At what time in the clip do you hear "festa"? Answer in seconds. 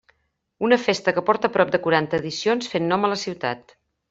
0.85-1.13